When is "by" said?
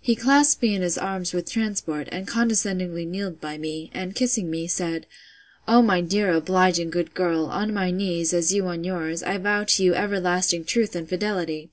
3.42-3.58